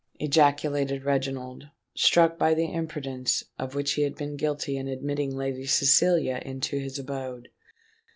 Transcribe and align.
ejaculated 0.19 1.03
Reginald, 1.03 1.69
struck 1.93 2.35
by 2.39 2.55
the 2.55 2.73
imprudence 2.73 3.43
of 3.59 3.75
which 3.75 3.91
he 3.91 4.01
had 4.01 4.15
been 4.15 4.35
guilty 4.35 4.75
in 4.75 4.87
admitting 4.87 5.35
Lady 5.35 5.67
Cecilia 5.67 6.41
into 6.43 6.79
his 6.79 6.97
abode. 6.97 7.49